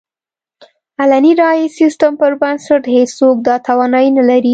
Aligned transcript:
علني 1.01 1.31
رایې 1.41 1.67
سیستم 1.79 2.11
پر 2.21 2.31
بنسټ 2.41 2.83
هېڅوک 2.95 3.37
دا 3.47 3.55
توانایي 3.67 4.09
نه 4.17 4.23
لري. 4.29 4.49